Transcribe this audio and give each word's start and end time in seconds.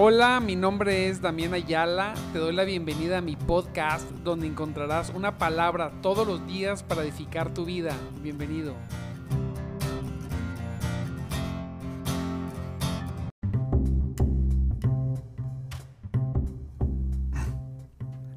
Hola, 0.00 0.38
mi 0.38 0.54
nombre 0.54 1.08
es 1.08 1.20
Damián 1.20 1.54
Ayala. 1.54 2.14
Te 2.32 2.38
doy 2.38 2.54
la 2.54 2.62
bienvenida 2.62 3.18
a 3.18 3.20
mi 3.20 3.34
podcast 3.34 4.08
donde 4.22 4.46
encontrarás 4.46 5.10
una 5.12 5.38
palabra 5.38 5.90
todos 6.02 6.24
los 6.24 6.46
días 6.46 6.84
para 6.84 7.02
edificar 7.02 7.52
tu 7.52 7.64
vida. 7.64 7.96
Bienvenido. 8.22 8.76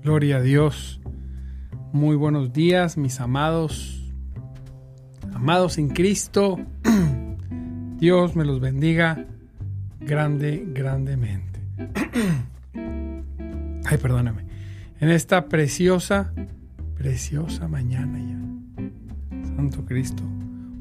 Gloria 0.02 0.38
a 0.38 0.41
Dios. 0.41 1.00
Muy 1.93 2.16
buenos 2.16 2.54
días, 2.54 2.98
mis 2.98 3.20
amados. 3.20 4.12
Amados 5.32 5.78
en 5.78 5.89
Cristo. 5.89 6.57
Dios 7.98 8.36
me 8.36 8.46
los 8.46 8.59
bendiga 8.59 9.28
grande, 10.00 10.65
grandemente. 10.73 11.50
Ay, 13.86 13.98
perdóname. 13.98 14.46
En 15.00 15.10
esta 15.10 15.46
preciosa, 15.46 16.34
preciosa 16.96 17.68
mañana. 17.68 18.20
Santo 19.56 19.86
Cristo. 19.86 20.24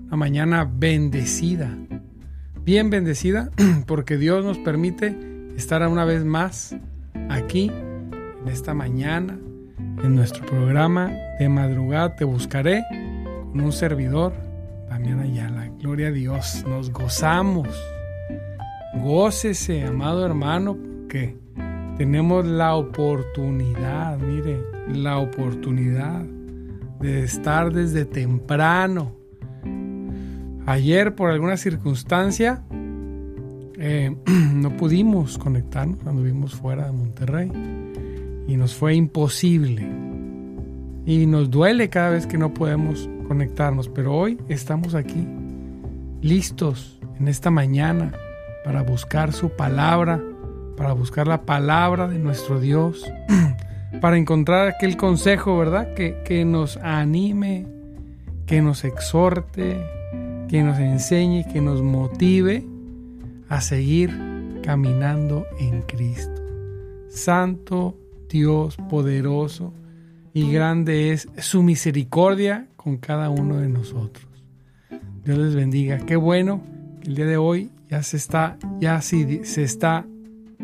Una 0.06 0.16
mañana 0.16 0.64
bendecida. 0.70 1.76
Bien 2.64 2.90
bendecida 2.90 3.50
porque 3.86 4.16
Dios 4.16 4.44
nos 4.44 4.58
permite 4.58 5.16
estar 5.56 5.86
una 5.88 6.04
vez 6.04 6.24
más 6.24 6.76
aquí 7.28 7.70
en 7.70 8.48
esta 8.48 8.74
mañana 8.74 9.38
en 10.02 10.14
nuestro 10.14 10.44
programa 10.46 11.12
de 11.38 11.48
madrugada 11.48 12.16
Te 12.16 12.24
Buscaré 12.24 12.82
con 13.52 13.60
un 13.60 13.72
servidor, 13.72 14.32
Damián 14.88 15.20
Ayala. 15.20 15.70
Gloria 15.78 16.08
a 16.08 16.12
Dios, 16.12 16.64
nos 16.66 16.90
gozamos. 16.90 17.68
Gócese, 18.94 19.84
amado 19.84 20.24
hermano, 20.24 20.76
porque 21.10 21.36
tenemos 21.98 22.46
la 22.46 22.76
oportunidad, 22.76 24.16
mire, 24.20 24.60
la 24.94 25.18
oportunidad 25.18 26.22
de 27.00 27.24
estar 27.24 27.72
desde 27.72 28.04
temprano. 28.04 29.16
Ayer, 30.66 31.16
por 31.16 31.32
alguna 31.32 31.56
circunstancia, 31.56 32.62
eh, 33.76 34.14
no 34.54 34.76
pudimos 34.76 35.36
conectarnos 35.36 35.98
cuando 36.00 36.22
vimos 36.22 36.54
fuera 36.54 36.86
de 36.86 36.92
Monterrey 36.92 37.50
y 38.46 38.56
nos 38.56 38.76
fue 38.76 38.94
imposible. 38.94 39.90
Y 41.06 41.26
nos 41.26 41.50
duele 41.50 41.88
cada 41.88 42.10
vez 42.10 42.24
que 42.24 42.38
no 42.38 42.54
podemos 42.54 43.10
conectarnos, 43.26 43.88
pero 43.88 44.14
hoy 44.14 44.38
estamos 44.48 44.94
aquí, 44.94 45.26
listos 46.22 47.00
en 47.18 47.26
esta 47.26 47.50
mañana 47.50 48.12
para 48.64 48.82
buscar 48.82 49.32
su 49.32 49.48
palabra, 49.50 50.22
para 50.80 50.94
buscar 50.94 51.28
la 51.28 51.42
palabra 51.42 52.08
de 52.08 52.18
nuestro 52.18 52.58
Dios, 52.58 53.04
para 54.00 54.16
encontrar 54.16 54.66
aquel 54.66 54.96
consejo, 54.96 55.58
¿verdad? 55.58 55.92
Que, 55.92 56.22
que 56.24 56.46
nos 56.46 56.78
anime, 56.78 57.66
que 58.46 58.62
nos 58.62 58.84
exhorte, 58.84 59.76
que 60.48 60.62
nos 60.62 60.78
enseñe, 60.78 61.44
que 61.52 61.60
nos 61.60 61.82
motive 61.82 62.64
a 63.50 63.60
seguir 63.60 64.10
caminando 64.62 65.44
en 65.58 65.82
Cristo. 65.82 66.40
Santo 67.10 67.98
Dios 68.30 68.78
poderoso 68.88 69.74
y 70.32 70.50
grande 70.50 71.12
es 71.12 71.28
su 71.36 71.62
misericordia 71.62 72.68
con 72.76 72.96
cada 72.96 73.28
uno 73.28 73.58
de 73.58 73.68
nosotros. 73.68 74.26
Dios 75.26 75.36
les 75.36 75.54
bendiga. 75.54 75.98
Qué 76.06 76.16
bueno 76.16 76.62
que 77.02 77.08
el 77.08 77.16
día 77.16 77.26
de 77.26 77.36
hoy 77.36 77.70
ya 77.90 78.02
se 78.02 78.16
está, 78.16 78.56
ya 78.80 79.02
si 79.02 79.44
se 79.44 79.62
está 79.62 80.06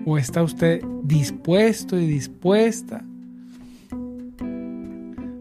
o 0.06 0.16
está 0.16 0.42
usted 0.44 0.82
dispuesto 1.02 1.98
y 1.98 2.06
dispuesta 2.06 3.04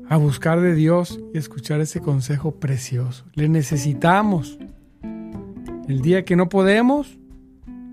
a 0.10 0.18
buscar 0.18 0.60
de 0.60 0.74
Dios 0.74 1.20
y 1.34 1.38
escuchar 1.38 1.82
ese 1.82 2.02
consejo 2.02 2.56
precioso. 2.56 3.26
Le 3.36 3.48
necesitamos. 3.48 4.58
El 5.88 6.02
día 6.02 6.26
que 6.26 6.36
no 6.36 6.50
podemos, 6.50 7.20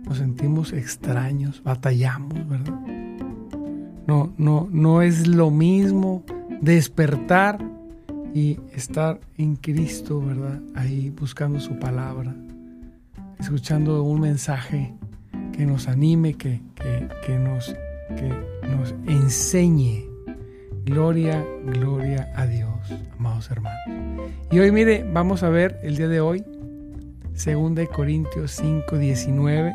nos 0.06 0.16
sentimos 0.16 0.72
extraños, 0.72 1.62
batallamos, 1.62 2.48
¿verdad? 2.48 2.80
No, 4.06 4.32
no, 4.38 4.66
no 4.70 5.02
es 5.02 5.26
lo 5.26 5.50
mismo 5.50 6.24
despertar 6.62 7.58
y 8.34 8.58
estar 8.74 9.20
en 9.36 9.56
Cristo, 9.56 10.22
¿verdad? 10.22 10.62
Ahí 10.74 11.10
buscando 11.10 11.60
su 11.60 11.78
palabra, 11.78 12.34
escuchando 13.38 14.02
un 14.02 14.22
mensaje 14.22 14.94
que 15.52 15.66
nos 15.66 15.88
anime, 15.88 16.34
que, 16.34 16.60
que, 17.24 17.38
nos, 17.38 17.74
que 18.16 18.28
nos 18.68 18.94
enseñe. 19.06 20.08
Gloria, 20.84 21.44
gloria 21.64 22.32
a 22.34 22.46
Dios, 22.46 22.70
amados 23.16 23.50
hermanos. 23.50 24.30
Y 24.50 24.58
hoy, 24.58 24.72
mire, 24.72 25.04
vamos 25.12 25.42
a 25.42 25.48
ver 25.48 25.78
el 25.82 25.96
día 25.96 26.08
de 26.08 26.20
hoy, 26.20 26.44
2 27.32 27.88
Corintios 27.88 28.50
5, 28.52 28.98
19. 28.98 29.74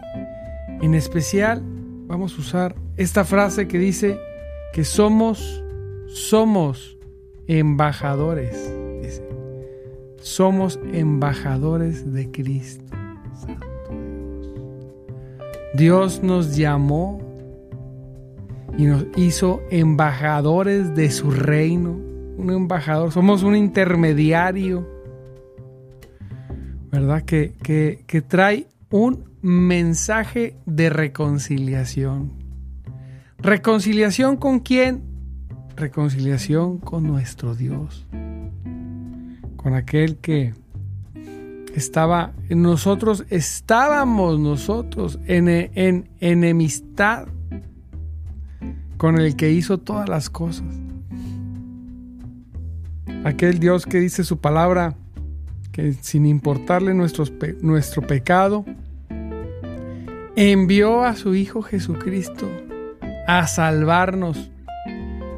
En 0.81 0.93
especial, 0.93 1.61
vamos 2.07 2.35
a 2.37 2.41
usar 2.41 2.75
esta 2.97 3.23
frase 3.23 3.67
que 3.67 3.79
dice 3.79 4.19
que 4.73 4.83
somos, 4.83 5.63
somos 6.07 6.97
embajadores. 7.47 8.73
Dice, 9.01 9.23
somos 10.19 10.79
embajadores 10.93 12.11
de 12.11 12.29
Cristo. 12.31 12.83
Dios 15.73 16.23
nos 16.23 16.55
llamó 16.55 17.21
y 18.77 18.85
nos 18.85 19.05
hizo 19.15 19.61
embajadores 19.69 20.95
de 20.95 21.11
su 21.11 21.31
reino. 21.31 21.91
Un 22.37 22.51
embajador, 22.51 23.11
somos 23.11 23.43
un 23.43 23.55
intermediario, 23.55 24.87
¿verdad? 26.91 27.23
Que, 27.23 27.53
que, 27.63 28.03
que 28.05 28.21
trae 28.21 28.67
un 28.91 29.25
mensaje 29.41 30.55
de 30.65 30.89
reconciliación. 30.89 32.31
¿Reconciliación 33.39 34.37
con 34.37 34.59
quién? 34.59 35.03
Reconciliación 35.75 36.77
con 36.79 37.03
nuestro 37.03 37.55
Dios. 37.55 38.07
Con 39.57 39.73
aquel 39.73 40.17
que 40.17 40.53
estaba 41.77 42.33
nosotros, 42.49 43.23
estábamos 43.29 44.39
nosotros 44.39 45.19
en, 45.27 45.47
en 45.47 46.09
enemistad 46.19 47.27
con 48.97 49.19
el 49.19 49.35
que 49.35 49.51
hizo 49.51 49.77
todas 49.77 50.09
las 50.09 50.31
cosas. 50.31 50.65
Aquel 53.23 53.59
Dios 53.59 53.85
que 53.85 53.99
dice 53.99 54.23
su 54.23 54.39
palabra, 54.39 54.95
que 55.71 55.93
sin 55.93 56.25
importarle 56.25 56.95
nuestro 56.95 58.07
pecado, 58.07 58.65
envió 60.35 61.03
a 61.03 61.15
su 61.15 61.35
Hijo 61.35 61.61
Jesucristo 61.61 62.49
a 63.27 63.45
salvarnos. 63.45 64.49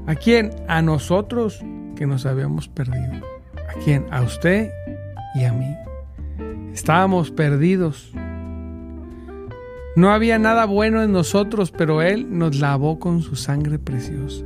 ¿A 0.07 0.16
quién? 0.16 0.51
A 0.69 0.81
nosotros 0.81 1.59
que 1.97 2.07
nos 2.07 2.25
habíamos 2.25 2.69
perdido. 2.69 3.13
¿A 3.67 3.73
quién? 3.83 4.06
A 4.09 4.21
usted 4.21 4.71
y 5.35 5.44
a 5.44 5.51
mí. 5.51 5.88
Estábamos 6.79 7.29
perdidos. 7.29 8.09
No 9.97 10.12
había 10.12 10.40
nada 10.40 10.63
bueno 10.63 11.03
en 11.03 11.12
nosotros, 11.12 11.72
pero 11.72 12.01
Él 12.01 12.28
nos 12.29 12.57
lavó 12.57 13.00
con 13.00 13.22
su 13.22 13.35
sangre 13.35 13.79
preciosa. 13.79 14.45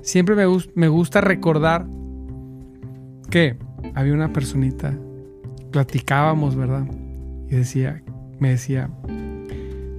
Siempre 0.00 0.36
me, 0.74 0.88
gusta 0.88 1.20
recordar 1.20 1.86
que 3.28 3.58
había 3.94 4.14
una 4.14 4.32
personita, 4.32 4.94
platicábamos, 5.70 6.56
¿verdad? 6.56 6.86
Y 7.50 7.56
decía, 7.56 8.02
me 8.38 8.48
decía, 8.48 8.88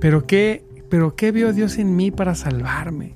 pero 0.01 0.25
qué, 0.25 0.65
pero 0.89 1.15
qué 1.15 1.31
vio 1.31 1.53
Dios 1.53 1.77
en 1.77 1.95
mí 1.95 2.09
para 2.09 2.33
salvarme? 2.33 3.13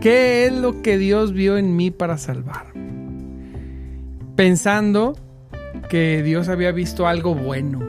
¿Qué 0.00 0.46
es 0.46 0.52
lo 0.54 0.80
que 0.80 0.96
Dios 0.96 1.34
vio 1.34 1.58
en 1.58 1.76
mí 1.76 1.90
para 1.90 2.16
salvarme? 2.16 2.72
Pensando 4.34 5.14
que 5.88 6.22
Dios 6.22 6.48
había 6.48 6.72
visto 6.72 7.06
algo 7.06 7.34
bueno. 7.34 7.80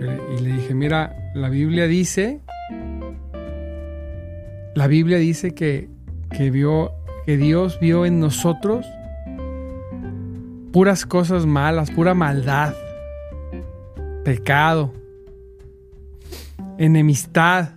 Y 0.00 0.40
le 0.40 0.52
dije, 0.52 0.74
mira, 0.74 1.14
la 1.34 1.48
Biblia 1.48 1.86
dice, 1.86 2.40
la 4.74 4.86
Biblia 4.86 5.18
dice 5.18 5.54
que, 5.54 5.88
que, 6.30 6.50
vio, 6.50 6.92
que 7.26 7.36
Dios 7.36 7.78
vio 7.80 8.06
en 8.06 8.20
nosotros 8.20 8.86
puras 10.72 11.04
cosas 11.04 11.46
malas, 11.46 11.90
pura 11.90 12.14
maldad, 12.14 12.74
pecado 14.24 14.92
enemistad, 16.78 17.70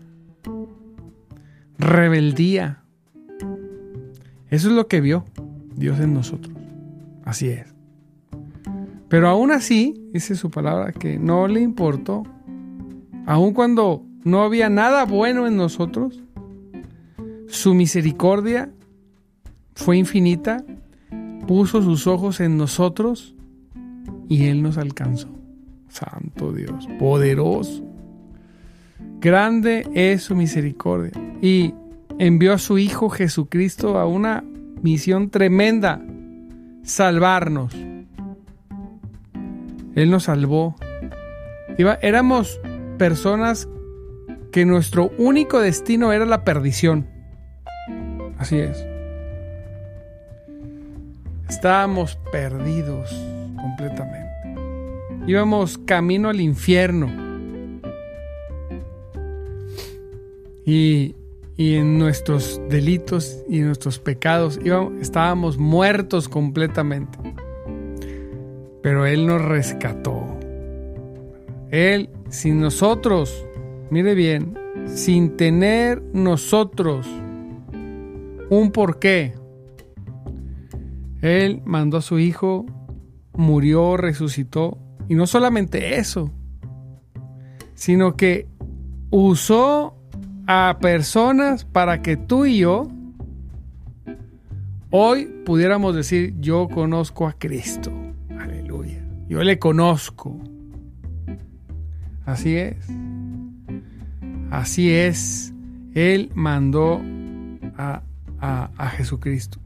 rebeldía. 1.77 2.83
Eso 4.49 4.69
es 4.69 4.73
lo 4.73 4.87
que 4.87 5.01
vio 5.01 5.25
Dios 5.75 5.99
en 5.99 6.13
nosotros. 6.13 6.55
Así 7.23 7.49
es. 7.49 7.74
Pero 9.09 9.29
aún 9.29 9.51
así, 9.51 10.09
dice 10.11 10.35
su 10.35 10.49
palabra, 10.49 10.91
que 10.91 11.19
no 11.19 11.47
le 11.47 11.61
importó. 11.61 12.23
Aun 13.25 13.53
cuando 13.53 14.05
no 14.23 14.41
había 14.41 14.69
nada 14.69 15.05
bueno 15.05 15.47
en 15.47 15.55
nosotros. 15.55 16.21
Su 17.47 17.73
misericordia 17.73 18.71
fue 19.75 19.97
infinita, 19.97 20.63
puso 21.47 21.81
sus 21.81 22.07
ojos 22.07 22.39
en 22.39 22.57
nosotros 22.57 23.35
y 24.27 24.45
Él 24.45 24.63
nos 24.63 24.77
alcanzó. 24.77 25.29
Santo 25.89 26.51
Dios, 26.51 26.87
poderoso. 26.99 27.83
Grande 29.21 29.87
es 29.93 30.23
su 30.23 30.35
misericordia. 30.35 31.11
Y 31.41 31.73
envió 32.17 32.53
a 32.53 32.57
su 32.57 32.77
Hijo 32.77 33.09
Jesucristo 33.09 33.97
a 33.97 34.07
una 34.07 34.43
misión 34.81 35.29
tremenda, 35.29 36.03
salvarnos. 36.83 37.75
Él 39.95 40.11
nos 40.11 40.23
salvó. 40.23 40.75
éramos 42.01 42.59
personas 42.97 43.67
que 44.51 44.65
nuestro 44.65 45.11
único 45.17 45.59
destino 45.59 46.13
era 46.13 46.25
la 46.25 46.43
perdición. 46.43 47.07
Así 48.37 48.57
es. 48.57 48.85
Estábamos 51.49 52.17
perdidos 52.31 53.09
completamente. 53.55 54.25
Íbamos 55.27 55.77
camino 55.79 56.29
al 56.29 56.41
infierno. 56.41 57.09
Y, 60.65 61.15
en 61.57 61.97
nuestros 61.97 62.59
delitos 62.69 63.43
y 63.47 63.59
en 63.59 63.67
nuestros 63.67 63.99
pecados 63.99 64.59
estábamos 64.99 65.57
muertos 65.57 66.27
completamente. 66.27 67.17
Pero 68.85 69.07
Él 69.07 69.25
nos 69.25 69.41
rescató. 69.41 70.23
Él, 71.71 72.11
sin 72.29 72.59
nosotros, 72.59 73.43
mire 73.89 74.13
bien, 74.13 74.53
sin 74.85 75.37
tener 75.37 76.03
nosotros 76.13 77.07
un 78.51 78.69
porqué, 78.71 79.33
Él 81.23 81.63
mandó 81.65 81.97
a 81.97 82.03
su 82.03 82.19
Hijo, 82.19 82.67
murió, 83.33 83.97
resucitó. 83.97 84.77
Y 85.09 85.15
no 85.15 85.25
solamente 85.25 85.97
eso, 85.97 86.31
sino 87.73 88.15
que 88.15 88.47
usó 89.09 89.97
a 90.45 90.77
personas 90.79 91.65
para 91.65 92.03
que 92.03 92.17
tú 92.17 92.45
y 92.45 92.59
yo 92.59 92.87
hoy 94.91 95.25
pudiéramos 95.43 95.95
decir, 95.95 96.35
yo 96.39 96.67
conozco 96.67 97.25
a 97.25 97.33
Cristo. 97.33 97.91
Yo 99.27 99.43
le 99.43 99.57
conozco. 99.59 100.37
Así 102.25 102.55
es. 102.55 102.75
Así 104.51 104.91
es. 104.93 105.53
Él 105.93 106.31
mandó 106.35 107.01
a, 107.77 108.01
Jesucristo. 108.97 109.59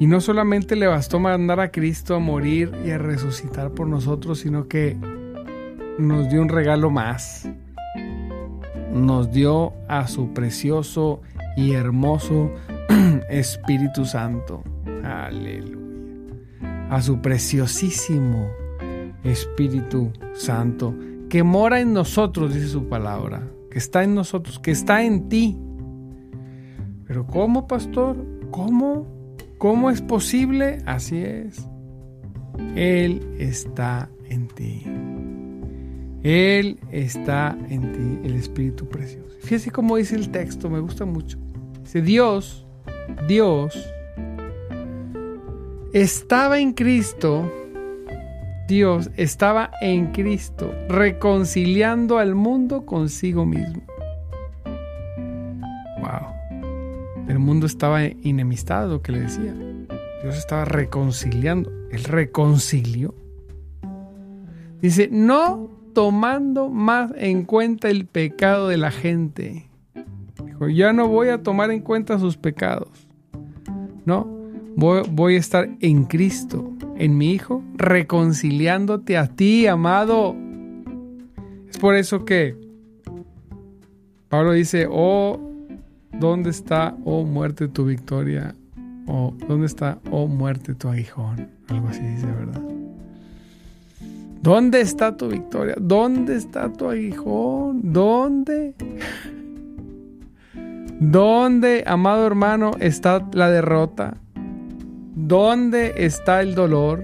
Y 0.00 0.06
no 0.06 0.20
solamente 0.20 0.76
le 0.76 0.86
bastó 0.86 1.18
mandar 1.20 1.60
a 1.60 1.70
Cristo 1.70 2.16
a 2.16 2.18
morir 2.18 2.72
y 2.84 2.90
a 2.90 2.98
resucitar 2.98 3.70
por 3.70 3.86
nosotros, 3.86 4.40
sino 4.40 4.68
que 4.68 4.96
nos 5.98 6.28
dio 6.28 6.42
un 6.42 6.48
regalo 6.48 6.90
más. 6.90 7.48
Nos 8.92 9.32
dio 9.32 9.72
a 9.88 10.08
su 10.08 10.32
precioso 10.32 11.20
y 11.56 11.72
hermoso 11.72 12.52
Espíritu 13.28 14.04
Santo. 14.04 14.62
Aleluya. 15.04 15.77
A 16.90 17.02
su 17.02 17.20
preciosísimo 17.20 18.48
Espíritu 19.24 20.12
Santo 20.34 20.94
que 21.28 21.42
mora 21.42 21.80
en 21.80 21.92
nosotros, 21.92 22.54
dice 22.54 22.68
su 22.68 22.88
palabra, 22.88 23.46
que 23.70 23.78
está 23.78 24.02
en 24.02 24.14
nosotros, 24.14 24.58
que 24.58 24.70
está 24.70 25.02
en 25.04 25.28
ti. 25.28 25.58
Pero 27.06 27.26
¿cómo, 27.26 27.66
pastor? 27.66 28.16
¿Cómo? 28.50 29.06
¿Cómo 29.58 29.90
es 29.90 30.00
posible? 30.00 30.78
Así 30.86 31.18
es. 31.18 31.68
Él 32.74 33.26
está 33.38 34.08
en 34.28 34.48
ti. 34.48 34.84
Él 36.22 36.78
está 36.90 37.56
en 37.68 37.92
ti, 37.92 38.28
el 38.28 38.34
Espíritu 38.34 38.88
Precioso. 38.88 39.36
Fíjese 39.40 39.70
cómo 39.70 39.96
dice 39.96 40.16
el 40.16 40.30
texto, 40.30 40.68
me 40.68 40.80
gusta 40.80 41.04
mucho. 41.04 41.38
Dice, 41.82 42.02
Dios, 42.02 42.66
Dios, 43.28 43.88
estaba 46.00 46.58
en 46.58 46.72
Cristo 46.72 47.50
Dios 48.68 49.10
estaba 49.16 49.70
en 49.80 50.12
Cristo, 50.12 50.70
reconciliando 50.90 52.18
al 52.18 52.34
mundo 52.34 52.84
consigo 52.84 53.46
mismo. 53.46 53.80
Wow. 56.00 57.24
El 57.28 57.38
mundo 57.38 57.64
estaba 57.64 58.04
enemistado, 58.04 59.00
que 59.00 59.12
le 59.12 59.20
decía. 59.20 59.54
Dios 60.22 60.36
estaba 60.36 60.66
reconciliando. 60.66 61.72
Él 61.90 62.04
reconcilió. 62.04 63.14
Dice, 64.82 65.08
no 65.10 65.70
tomando 65.94 66.68
más 66.68 67.10
en 67.16 67.44
cuenta 67.44 67.88
el 67.88 68.04
pecado 68.04 68.68
de 68.68 68.76
la 68.76 68.90
gente. 68.90 69.70
Dijo, 70.44 70.68
ya 70.68 70.92
no 70.92 71.08
voy 71.08 71.30
a 71.30 71.42
tomar 71.42 71.70
en 71.70 71.80
cuenta 71.80 72.18
sus 72.18 72.36
pecados. 72.36 73.08
No, 74.04 74.37
voy, 74.78 75.34
a 75.34 75.38
estar 75.38 75.68
en 75.80 76.04
Cristo 76.04 76.72
en 76.96 77.18
mi 77.18 77.32
Hijo, 77.32 77.64
reconciliándote 77.74 79.16
a 79.16 79.26
ti, 79.26 79.66
amado. 79.66 80.36
Es 81.68 81.78
por 81.78 81.96
eso 81.96 82.24
que 82.24 82.56
Pablo 84.28 84.52
dice, 84.52 84.86
oh, 84.90 85.40
¿dónde 86.12 86.50
está, 86.50 86.96
oh 87.04 87.24
muerte, 87.24 87.66
tu 87.68 87.86
victoria? 87.86 88.54
O 89.06 89.34
¿dónde 89.48 89.66
está, 89.66 89.98
oh 90.10 90.28
muerte, 90.28 90.74
tu 90.74 90.88
aguijón? 90.88 91.48
Algo 91.68 91.88
así 91.88 92.02
dice, 92.02 92.26
¿verdad? 92.26 92.62
¿Dónde 94.42 94.80
está 94.80 95.16
tu 95.16 95.28
victoria? 95.28 95.74
¿Dónde 95.80 96.36
está 96.36 96.72
tu 96.72 96.88
aguijón? 96.88 97.92
¿Dónde? 97.92 98.74
¿Dónde, 101.00 101.82
amado 101.86 102.26
hermano, 102.26 102.72
está 102.78 103.26
la 103.32 103.50
derrota? 103.50 104.18
¿Dónde 105.20 105.94
está 105.96 106.42
el 106.42 106.54
dolor 106.54 107.02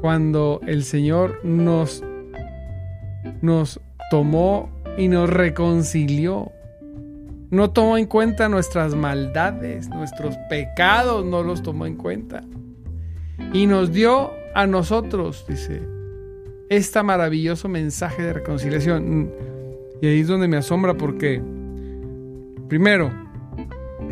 cuando 0.00 0.60
el 0.66 0.82
Señor 0.82 1.38
nos, 1.44 2.02
nos 3.40 3.80
tomó 4.10 4.68
y 4.98 5.06
nos 5.06 5.30
reconcilió? 5.30 6.50
No 7.50 7.70
tomó 7.70 7.96
en 7.98 8.06
cuenta 8.06 8.48
nuestras 8.48 8.96
maldades, 8.96 9.88
nuestros 9.90 10.36
pecados, 10.48 11.24
no 11.24 11.44
los 11.44 11.62
tomó 11.62 11.86
en 11.86 11.94
cuenta. 11.94 12.42
Y 13.52 13.68
nos 13.68 13.92
dio 13.92 14.32
a 14.52 14.66
nosotros, 14.66 15.44
dice, 15.48 15.80
este 16.68 17.00
maravilloso 17.04 17.68
mensaje 17.68 18.24
de 18.24 18.32
reconciliación. 18.32 19.30
Y 20.02 20.06
ahí 20.08 20.20
es 20.20 20.26
donde 20.26 20.48
me 20.48 20.56
asombra 20.56 20.94
porque, 20.94 21.40
primero, 22.68 23.29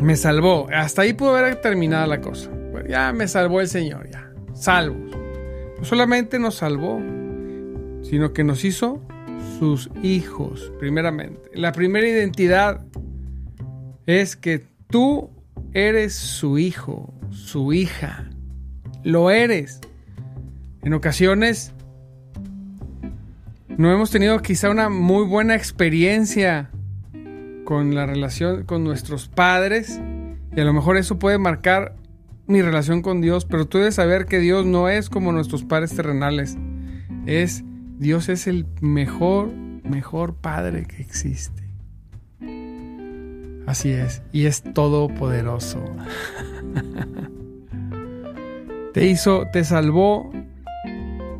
me 0.01 0.15
salvó. 0.15 0.67
Hasta 0.73 1.03
ahí 1.03 1.13
pudo 1.13 1.35
haber 1.35 1.61
terminado 1.61 2.07
la 2.07 2.21
cosa. 2.21 2.49
ya 2.87 3.13
me 3.13 3.27
salvó 3.27 3.61
el 3.61 3.67
Señor, 3.67 4.09
ya. 4.09 4.31
Salvos. 4.53 5.11
No 5.77 5.85
solamente 5.85 6.39
nos 6.39 6.55
salvó, 6.55 6.99
sino 8.01 8.33
que 8.33 8.43
nos 8.43 8.65
hizo 8.65 9.01
sus 9.59 9.89
hijos, 10.01 10.71
primeramente. 10.79 11.49
La 11.53 11.71
primera 11.71 12.07
identidad 12.07 12.85
es 14.05 14.35
que 14.35 14.65
tú 14.89 15.29
eres 15.73 16.15
su 16.15 16.57
hijo, 16.57 17.13
su 17.29 17.73
hija. 17.73 18.29
Lo 19.03 19.31
eres. 19.31 19.79
En 20.81 20.93
ocasiones 20.93 21.73
no 23.77 23.91
hemos 23.93 24.11
tenido 24.11 24.39
quizá 24.41 24.69
una 24.69 24.89
muy 24.89 25.25
buena 25.25 25.55
experiencia 25.55 26.69
con 27.69 27.93
la 27.93 28.07
relación 28.07 28.63
con 28.63 28.83
nuestros 28.83 29.27
padres 29.27 30.01
y 30.55 30.59
a 30.59 30.63
lo 30.63 30.73
mejor 30.73 30.97
eso 30.97 31.19
puede 31.19 31.37
marcar 31.37 31.93
mi 32.47 32.63
relación 32.63 33.03
con 33.03 33.21
Dios, 33.21 33.45
pero 33.45 33.67
tú 33.67 33.77
debes 33.77 33.93
saber 33.93 34.25
que 34.25 34.39
Dios 34.39 34.65
no 34.65 34.89
es 34.89 35.07
como 35.07 35.31
nuestros 35.31 35.65
padres 35.65 35.95
terrenales. 35.95 36.57
Es 37.27 37.63
Dios 37.99 38.27
es 38.27 38.47
el 38.47 38.65
mejor, 38.81 39.51
mejor 39.83 40.33
padre 40.33 40.87
que 40.87 40.99
existe. 40.99 41.61
Así 43.67 43.91
es, 43.91 44.23
y 44.31 44.47
es 44.47 44.63
todopoderoso. 44.73 45.85
te 48.95 49.05
hizo, 49.05 49.45
te 49.53 49.63
salvó, 49.63 50.31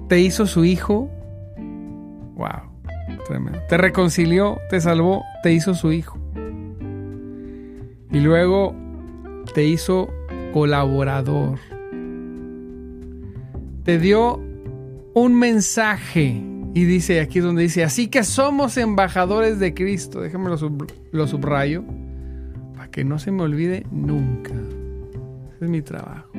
te 0.07 0.19
hizo 0.19 0.45
su 0.45 0.63
hijo. 0.63 1.09
Wow, 2.36 2.69
tremendo. 3.25 3.59
Te 3.67 3.79
reconcilió, 3.79 4.59
te 4.69 4.79
salvó, 4.79 5.24
te 5.41 5.53
hizo 5.53 5.74
su 5.74 5.91
hijo 5.91 6.18
y 8.11 8.19
luego 8.19 8.75
te 9.53 9.65
hizo 9.65 10.09
colaborador. 10.53 11.59
Te 13.83 13.97
dio 13.99 14.39
un 15.13 15.37
mensaje 15.37 16.43
Y 16.73 16.85
dice, 16.85 17.19
aquí 17.19 17.39
es 17.39 17.45
donde 17.45 17.63
dice, 17.63 17.83
así 17.83 18.07
que 18.07 18.23
somos 18.23 18.77
embajadores 18.77 19.59
de 19.59 19.73
Cristo. 19.73 20.21
Déjame 20.21 20.49
lo, 20.49 21.27
subrayo, 21.27 21.83
para 22.75 22.91
que 22.91 23.03
no 23.03 23.17
se 23.17 23.31
me 23.31 23.41
olvide 23.41 23.85
nunca. 23.91 24.53
Ese 25.55 25.65
es 25.65 25.69
mi 25.69 25.81
trabajo. 25.81 26.29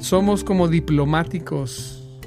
Somos 0.00 0.42
como 0.42 0.66
diplomáticos 0.66 2.20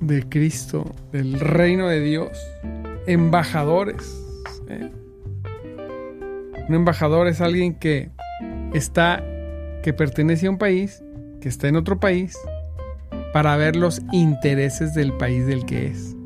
de 0.00 0.22
Cristo, 0.28 0.94
del 1.10 1.40
reino 1.40 1.88
de 1.88 2.00
Dios, 2.00 2.38
embajadores. 3.08 4.25
Un 6.68 6.74
embajador 6.74 7.28
es 7.28 7.40
alguien 7.40 7.74
que 7.74 8.10
está, 8.74 9.24
que 9.82 9.92
pertenece 9.92 10.46
a 10.46 10.50
un 10.50 10.58
país, 10.58 11.02
que 11.40 11.48
está 11.48 11.68
en 11.68 11.76
otro 11.76 12.00
país, 12.00 12.36
para 13.32 13.56
ver 13.56 13.76
los 13.76 14.02
intereses 14.12 14.94
del 14.94 15.12
país 15.12 15.46
del 15.46 15.64
que 15.66 15.86
es 15.86 16.16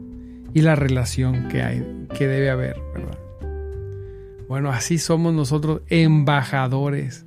y 0.54 0.62
la 0.62 0.74
relación 0.74 1.48
que 1.48 1.62
hay, 1.62 2.06
que 2.16 2.26
debe 2.26 2.50
haber, 2.50 2.76
¿verdad? 2.94 3.18
Bueno, 4.48 4.70
así 4.70 4.98
somos 4.98 5.32
nosotros 5.32 5.82
embajadores. 5.88 7.24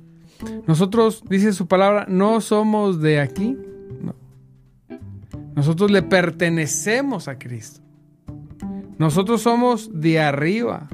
Nosotros, 0.66 1.22
dice 1.28 1.52
su 1.52 1.66
palabra, 1.66 2.04
no 2.08 2.40
somos 2.42 3.00
de 3.00 3.20
aquí. 3.20 3.56
No. 4.02 4.14
Nosotros 5.54 5.90
le 5.90 6.02
pertenecemos 6.02 7.28
a 7.28 7.38
Cristo. 7.38 7.80
Nosotros 8.98 9.40
somos 9.40 9.90
de 10.00 10.20
arriba. 10.20 10.88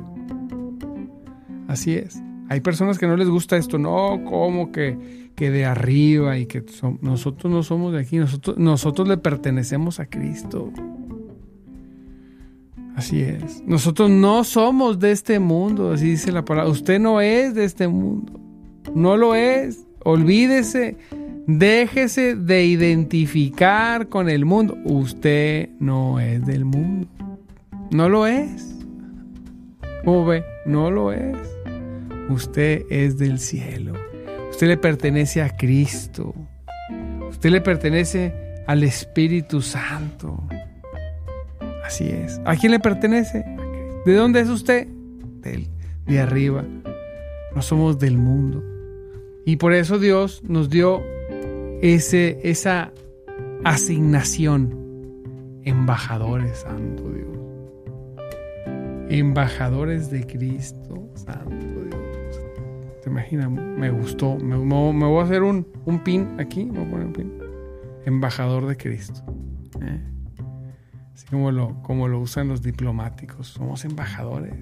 Así 1.71 1.95
es. 1.95 2.21
Hay 2.49 2.61
personas 2.63 2.99
que 2.99 3.07
no 3.07 3.17
les 3.17 3.29
gusta 3.29 3.57
esto, 3.57 3.79
no, 3.79 4.25
como 4.25 4.73
que, 4.73 5.31
que 5.37 5.53
de 5.53 5.67
arriba 5.67 6.37
y 6.37 6.47
que 6.47 6.65
nosotros 7.01 7.53
no 7.53 7.63
somos 7.63 7.93
de 7.93 8.01
aquí, 8.01 8.19
nosotros, 8.19 8.59
nosotros 8.59 9.07
le 9.07 9.17
pertenecemos 9.17 10.01
a 10.01 10.07
Cristo. 10.07 10.73
Así 12.97 13.21
es. 13.23 13.63
Nosotros 13.65 14.11
no 14.11 14.43
somos 14.43 14.99
de 14.99 15.13
este 15.13 15.39
mundo, 15.39 15.93
así 15.93 16.11
dice 16.11 16.33
la 16.33 16.45
palabra. 16.45 16.73
Usted 16.73 16.99
no 16.99 17.21
es 17.21 17.55
de 17.55 17.65
este 17.65 17.87
mundo. 17.87 18.33
No 18.93 19.17
lo 19.17 19.37
es. 19.37 19.87
Olvídese. 20.03 20.97
Déjese 21.47 22.35
de 22.35 22.65
identificar 22.65 24.09
con 24.09 24.29
el 24.29 24.45
mundo. 24.45 24.77
Usted 24.85 25.71
no 25.79 26.19
es 26.19 26.45
del 26.45 26.65
mundo. 26.65 27.07
No 27.93 28.09
lo 28.09 28.27
es. 28.27 28.75
¿Cómo? 30.05 30.33
No 30.67 30.91
lo 30.91 31.13
es. 31.13 31.60
Usted 32.31 32.85
es 32.91 33.19
del 33.19 33.41
cielo. 33.41 33.95
Usted 34.51 34.69
le 34.69 34.77
pertenece 34.77 35.43
a 35.43 35.57
Cristo. 35.57 36.33
Usted 37.29 37.51
le 37.51 37.61
pertenece 37.61 38.33
al 38.69 38.85
Espíritu 38.85 39.61
Santo. 39.61 40.43
Así 41.85 42.09
es. 42.09 42.41
¿A 42.45 42.55
quién 42.55 42.71
le 42.71 42.79
pertenece? 42.79 43.45
¿De 44.07 44.15
dónde 44.15 44.41
es 44.41 44.49
usted? 44.49 44.87
De 46.07 46.21
arriba. 46.21 46.65
No 47.55 47.63
somos 47.63 47.99
del 47.99 48.17
mundo. 48.17 48.63
Y 49.45 49.57
por 49.57 49.73
eso 49.73 49.99
Dios 49.99 50.43
nos 50.45 50.71
dio 50.71 51.03
ese, 51.83 52.39
esa 52.45 52.93
asignación. 53.65 54.79
Embajadores, 55.65 56.59
Santo 56.59 57.11
Dios. 57.11 57.27
Embajadores 59.09 60.11
de 60.11 60.25
Cristo, 60.25 61.11
Santo 61.15 61.81
¿Te 61.91 62.10
imaginas? 63.11 63.51
Me 63.51 63.91
gustó. 63.91 64.37
Me, 64.37 64.57
voy 64.57 65.21
a 65.21 65.25
hacer 65.25 65.43
un, 65.43 65.65
pin 66.05 66.37
aquí. 66.39 66.65
voy 66.65 66.85
a 66.85 66.91
poner 66.91 67.07
un 67.07 67.13
pin. 67.13 67.33
Embajador 68.07 68.67
de 68.67 68.77
Cristo. 68.77 69.23
¿eh? 69.83 70.01
Así 71.15 71.27
como 71.27 71.51
lo, 71.51 71.83
como 71.83 72.09
lo 72.09 72.21
usan 72.21 72.49
los 72.49 72.63
diplomáticos. 72.63 73.49
Somos 73.49 73.85
embajadores. 73.85 74.55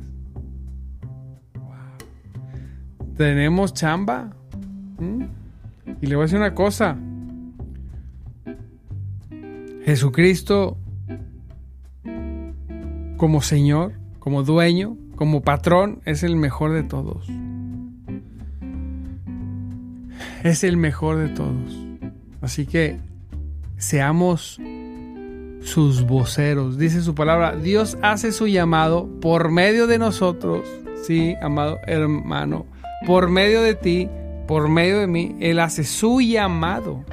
Tenemos 3.16 3.74
chamba. 3.74 4.30
Y 6.00 6.06
le 6.06 6.16
voy 6.16 6.22
a 6.22 6.26
decir 6.26 6.38
una 6.38 6.54
cosa. 6.54 6.96
Jesucristo 9.84 10.76
como 13.16 13.42
Señor, 13.42 13.94
como 14.18 14.42
dueño, 14.44 14.96
como 15.16 15.42
patrón, 15.42 16.00
es 16.04 16.22
el 16.22 16.36
mejor 16.36 16.72
de 16.72 16.84
todos 16.84 17.28
es 20.48 20.64
el 20.64 20.76
mejor 20.76 21.18
de 21.18 21.28
todos. 21.28 21.86
Así 22.40 22.66
que 22.66 22.98
seamos 23.76 24.60
sus 25.60 26.02
voceros. 26.04 26.78
Dice 26.78 27.02
su 27.02 27.14
palabra, 27.14 27.56
Dios 27.56 27.98
hace 28.02 28.32
su 28.32 28.46
llamado 28.46 29.08
por 29.20 29.50
medio 29.50 29.86
de 29.86 29.98
nosotros, 29.98 30.66
sí, 31.02 31.34
amado 31.42 31.78
hermano, 31.86 32.66
por 33.06 33.28
medio 33.28 33.62
de 33.62 33.74
ti, 33.74 34.08
por 34.46 34.68
medio 34.68 34.98
de 34.98 35.06
mí, 35.06 35.36
Él 35.40 35.60
hace 35.60 35.84
su 35.84 36.20
llamado. 36.20 37.04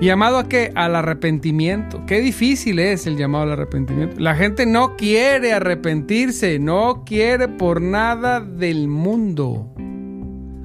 ¿Llamado 0.00 0.38
a 0.38 0.48
qué? 0.48 0.72
Al 0.74 0.96
arrepentimiento. 0.96 2.06
Qué 2.06 2.22
difícil 2.22 2.78
es 2.78 3.06
el 3.06 3.18
llamado 3.18 3.44
al 3.44 3.52
arrepentimiento. 3.52 4.18
La 4.18 4.34
gente 4.34 4.64
no 4.64 4.96
quiere 4.96 5.52
arrepentirse, 5.52 6.58
no 6.58 7.04
quiere 7.04 7.48
por 7.48 7.82
nada 7.82 8.40
del 8.40 8.88
mundo 8.88 9.70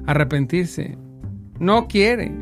arrepentirse. 0.06 0.96
No 1.58 1.88
quiere. 1.88 2.32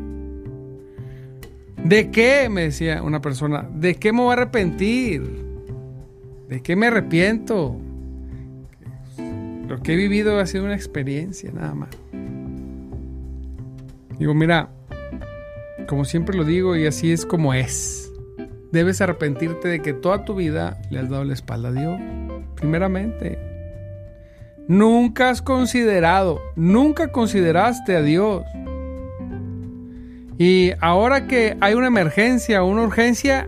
¿De 1.83 2.09
qué? 2.11 2.49
Me 2.49 2.63
decía 2.63 3.03
una 3.03 3.21
persona. 3.21 3.69
¿De 3.73 3.95
qué 3.95 4.11
me 4.11 4.21
voy 4.21 4.31
a 4.31 4.33
arrepentir? 4.33 5.21
¿De 6.49 6.61
qué 6.61 6.75
me 6.75 6.87
arrepiento? 6.87 7.75
Lo 9.67 9.81
que 9.81 9.93
he 9.93 9.95
vivido 9.95 10.39
ha 10.39 10.45
sido 10.45 10.65
una 10.65 10.75
experiencia, 10.75 11.51
nada 11.51 11.73
más. 11.73 11.89
Digo, 14.19 14.33
mira, 14.33 14.69
como 15.87 16.05
siempre 16.05 16.37
lo 16.37 16.43
digo 16.43 16.75
y 16.75 16.85
así 16.85 17.11
es 17.11 17.25
como 17.25 17.53
es. 17.53 18.11
Debes 18.71 19.01
arrepentirte 19.01 19.67
de 19.67 19.81
que 19.81 19.93
toda 19.93 20.25
tu 20.25 20.35
vida 20.35 20.81
le 20.89 20.99
has 20.99 21.09
dado 21.09 21.23
la 21.23 21.33
espalda 21.33 21.69
a 21.69 21.71
Dios. 21.71 21.99
Primeramente. 22.55 23.54
Nunca 24.67 25.29
has 25.29 25.41
considerado, 25.41 26.41
nunca 26.55 27.11
consideraste 27.11 27.95
a 27.95 28.01
Dios. 28.01 28.43
Y 30.37 30.71
ahora 30.81 31.27
que 31.27 31.55
hay 31.61 31.75
una 31.75 31.87
emergencia, 31.87 32.63
una 32.63 32.81
urgencia, 32.81 33.47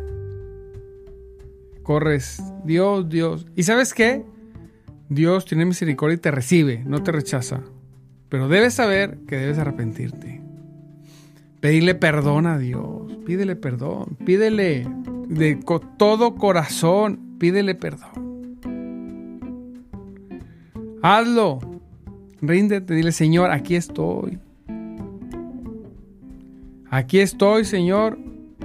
corres, 1.82 2.42
Dios, 2.64 3.10
Dios. 3.10 3.48
¿Y 3.56 3.64
sabes 3.64 3.94
qué? 3.94 4.24
Dios 5.10 5.46
tiene 5.46 5.66
misericordia 5.66 6.16
y 6.16 6.20
te 6.20 6.32
recibe, 6.32 6.84
no 6.86 7.02
te 7.02 7.12
rechaza. 7.12 7.62
Pero 8.30 8.48
debes 8.48 8.76
saber 8.76 9.18
que 9.28 9.38
debes 9.38 9.58
arrepentirte. 9.58 10.42
Pedirle 11.62 11.96
perdón 11.96 12.46
a 12.46 12.60
Dios, 12.60 13.12
pídele 13.26 13.56
perdón, 13.56 14.18
pídele 14.24 14.88
de 15.28 15.60
todo 15.98 16.36
corazón, 16.36 17.38
pídele 17.40 17.74
perdón. 17.74 18.27
Hazlo. 21.10 21.60
Ríndete, 22.42 22.94
dile, 22.94 23.14
Señor, 23.14 23.52
aquí 23.52 23.78
estoy. 23.78 24.40
Aquí 26.90 27.20
estoy, 27.22 27.64
Señor, 27.64 28.20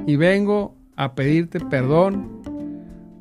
y 0.08 0.16
vengo 0.16 0.74
a 0.96 1.14
pedirte 1.14 1.60
perdón 1.60 2.42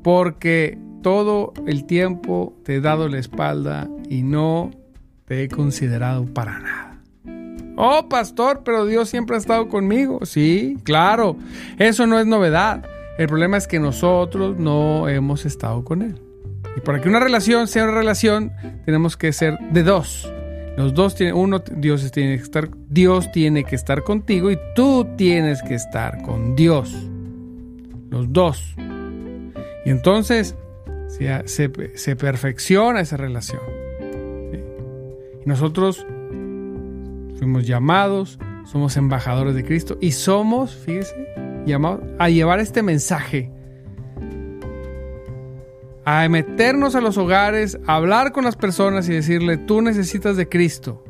porque 0.02 0.76
todo 1.02 1.52
el 1.68 1.84
tiempo 1.84 2.56
te 2.64 2.74
he 2.74 2.80
dado 2.80 3.08
la 3.08 3.20
espalda 3.20 3.88
y 4.08 4.24
no 4.24 4.72
te 5.26 5.44
he 5.44 5.48
considerado 5.48 6.24
para 6.26 6.58
nada. 6.58 7.00
Oh, 7.76 8.08
pastor, 8.08 8.62
pero 8.64 8.86
Dios 8.86 9.08
siempre 9.08 9.36
ha 9.36 9.38
estado 9.38 9.68
conmigo. 9.68 10.26
Sí, 10.26 10.78
claro, 10.82 11.36
eso 11.78 12.08
no 12.08 12.18
es 12.18 12.26
novedad. 12.26 12.84
El 13.18 13.28
problema 13.28 13.56
es 13.56 13.68
que 13.68 13.78
nosotros 13.78 14.58
no 14.58 15.08
hemos 15.08 15.46
estado 15.46 15.84
con 15.84 16.02
Él. 16.02 16.31
Y 16.76 16.80
para 16.80 17.00
que 17.00 17.08
una 17.08 17.20
relación 17.20 17.68
sea 17.68 17.84
una 17.84 17.92
relación, 17.92 18.52
tenemos 18.84 19.16
que 19.16 19.32
ser 19.32 19.58
de 19.70 19.82
dos. 19.82 20.32
Los 20.76 20.94
dos 20.94 21.14
tienen, 21.14 21.36
uno, 21.36 21.62
Dios 21.76 22.10
tiene 22.12 22.36
que 22.36 22.42
estar, 22.42 22.70
Dios 22.88 23.30
tiene 23.30 23.64
que 23.64 23.74
estar 23.74 24.02
contigo 24.02 24.50
y 24.50 24.58
tú 24.74 25.06
tienes 25.16 25.62
que 25.62 25.74
estar 25.74 26.22
con 26.22 26.56
Dios. 26.56 26.94
Los 28.10 28.32
dos. 28.32 28.74
Y 29.84 29.90
entonces 29.90 30.56
se, 31.08 31.42
se, 31.46 32.16
perfecciona 32.16 33.00
esa 33.00 33.16
relación. 33.18 33.60
Y 35.44 35.48
nosotros 35.48 36.06
fuimos 37.38 37.66
llamados, 37.66 38.38
somos 38.64 38.96
embajadores 38.96 39.54
de 39.54 39.64
Cristo 39.64 39.98
y 40.00 40.12
somos, 40.12 40.74
fíjese, 40.74 41.14
llamados 41.66 42.00
a 42.18 42.30
llevar 42.30 42.60
este 42.60 42.82
mensaje 42.82 43.50
a 46.04 46.28
meternos 46.28 46.94
a 46.94 47.00
los 47.00 47.16
hogares, 47.16 47.78
a 47.86 47.96
hablar 47.96 48.32
con 48.32 48.44
las 48.44 48.56
personas 48.56 49.08
y 49.08 49.12
decirle, 49.12 49.56
tú 49.56 49.82
necesitas 49.82 50.36
de 50.36 50.48
Cristo. 50.48 51.04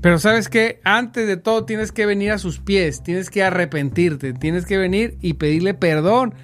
Pero 0.00 0.18
sabes 0.18 0.48
que 0.48 0.80
antes 0.82 1.28
de 1.28 1.36
todo 1.36 1.64
tienes 1.64 1.92
que 1.92 2.06
venir 2.06 2.32
a 2.32 2.38
sus 2.38 2.58
pies, 2.58 3.04
tienes 3.04 3.30
que 3.30 3.44
arrepentirte, 3.44 4.32
tienes 4.32 4.66
que 4.66 4.76
venir 4.76 5.16
y 5.20 5.34
pedirle 5.34 5.74
perdón, 5.74 6.34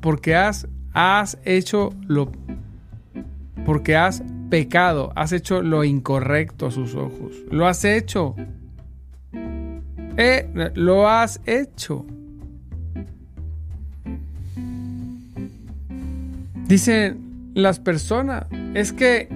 porque 0.00 0.36
has, 0.36 0.68
has 0.92 1.38
hecho 1.44 1.90
lo, 2.06 2.30
porque 3.66 3.96
has 3.96 4.22
pecado, 4.48 5.12
has 5.16 5.32
hecho 5.32 5.60
lo 5.60 5.82
incorrecto 5.82 6.66
a 6.66 6.70
sus 6.70 6.94
ojos, 6.94 7.32
lo 7.50 7.66
has 7.66 7.84
hecho, 7.84 8.36
eh, 10.16 10.48
lo 10.74 11.08
has 11.08 11.40
hecho. 11.46 12.06
Dicen 16.68 17.52
las 17.54 17.80
personas, 17.80 18.44
es 18.74 18.92
que 18.92 19.28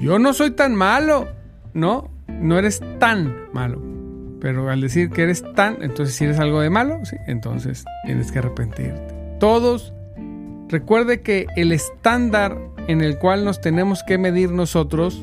yo 0.00 0.18
no 0.18 0.32
soy 0.32 0.50
tan 0.50 0.74
malo. 0.74 1.28
No, 1.74 2.10
no 2.26 2.58
eres 2.58 2.82
tan 2.98 3.52
malo. 3.52 3.80
Pero 4.40 4.68
al 4.68 4.80
decir 4.80 5.10
que 5.10 5.22
eres 5.22 5.44
tan, 5.54 5.80
entonces 5.82 6.16
si 6.16 6.24
eres 6.24 6.40
algo 6.40 6.60
de 6.60 6.70
malo, 6.70 7.00
entonces 7.28 7.84
tienes 8.04 8.32
que 8.32 8.40
arrepentirte. 8.40 9.14
Todos, 9.38 9.94
recuerde 10.68 11.20
que 11.20 11.46
el 11.54 11.70
estándar 11.70 12.58
en 12.88 13.00
el 13.00 13.18
cual 13.18 13.44
nos 13.44 13.60
tenemos 13.60 14.02
que 14.02 14.18
medir 14.18 14.50
nosotros 14.50 15.22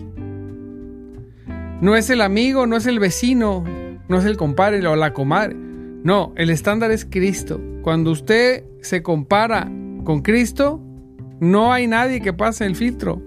no 1.81 1.95
es 1.95 2.09
el 2.09 2.21
amigo, 2.21 2.67
no 2.67 2.77
es 2.77 2.85
el 2.85 2.99
vecino, 2.99 3.63
no 4.07 4.17
es 4.17 4.25
el 4.25 4.38
compadre 4.38 4.85
o 4.88 4.95
la 4.95 5.13
comadre. 5.13 5.55
No, 5.55 6.33
el 6.38 6.49
estándar 6.49 6.91
es 6.91 7.05
Cristo. 7.05 7.59
Cuando 7.81 8.12
usted 8.12 8.63
se 8.81 9.01
compara 9.01 9.69
con 10.03 10.21
Cristo, 10.21 10.81
no 11.39 11.71
hay 11.71 11.88
nadie 11.88 12.21
que 12.21 12.33
pase 12.33 12.65
el 12.65 12.75
filtro. 12.75 13.21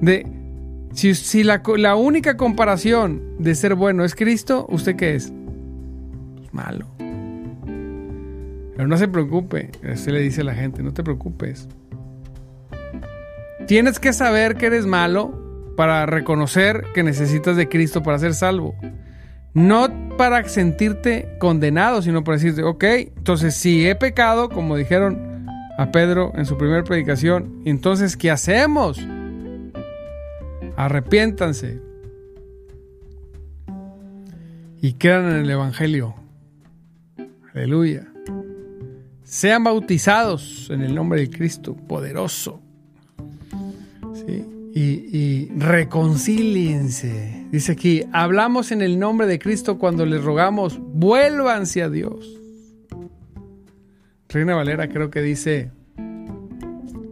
De, 0.00 0.26
si, 0.92 1.42
la, 1.42 1.62
la, 1.76 1.96
única 1.96 2.36
comparación 2.36 3.22
de 3.38 3.54
ser 3.54 3.74
bueno 3.74 4.04
es 4.04 4.14
Cristo, 4.14 4.66
¿usted 4.68 4.96
qué 4.96 5.16
es? 5.16 5.32
Pues 6.36 6.54
malo. 6.54 6.86
Pero 8.76 8.86
no 8.86 8.96
se 8.96 9.08
preocupe, 9.08 9.70
usted 9.92 10.12
le 10.12 10.20
dice 10.20 10.42
a 10.42 10.44
la 10.44 10.54
gente, 10.54 10.82
no 10.84 10.92
te 10.92 11.02
preocupes. 11.02 11.68
Tienes 13.66 13.98
que 13.98 14.12
saber 14.12 14.56
que 14.56 14.66
eres 14.66 14.86
malo 14.86 15.74
para 15.76 16.06
reconocer 16.06 16.84
que 16.94 17.02
necesitas 17.02 17.56
de 17.56 17.68
Cristo 17.68 18.02
para 18.02 18.18
ser 18.18 18.34
salvo. 18.34 18.74
No 19.52 19.88
para 20.18 20.46
sentirte 20.46 21.36
condenado, 21.38 22.02
sino 22.02 22.22
para 22.22 22.36
decirte, 22.36 22.62
ok, 22.62 22.84
entonces 22.84 23.54
si 23.54 23.88
he 23.88 23.94
pecado, 23.94 24.50
como 24.50 24.76
dijeron 24.76 25.46
a 25.78 25.90
Pedro 25.90 26.32
en 26.34 26.44
su 26.44 26.58
primera 26.58 26.84
predicación, 26.84 27.62
entonces 27.64 28.18
¿qué 28.18 28.30
hacemos? 28.30 29.00
Arrepiéntanse. 30.76 31.80
Y 34.82 34.92
crean 34.94 35.30
en 35.30 35.36
el 35.36 35.50
Evangelio. 35.50 36.14
Aleluya. 37.54 38.06
Sean 39.22 39.64
bautizados 39.64 40.68
en 40.70 40.82
el 40.82 40.94
nombre 40.94 41.20
de 41.20 41.30
Cristo, 41.30 41.74
poderoso. 41.74 42.60
¿Sí? 44.14 44.44
Y, 44.78 45.08
y 45.16 45.48
reconcíliense. 45.56 47.46
Dice 47.50 47.72
aquí, 47.72 48.04
hablamos 48.12 48.70
en 48.70 48.80
el 48.80 48.98
nombre 48.98 49.26
de 49.26 49.40
Cristo 49.40 49.76
cuando 49.78 50.06
les 50.06 50.22
rogamos, 50.22 50.78
vuélvanse 50.78 51.82
a 51.82 51.88
Dios. 51.90 52.38
Reina 54.28 54.54
Valera 54.54 54.88
creo 54.88 55.10
que 55.10 55.20
dice, 55.20 55.72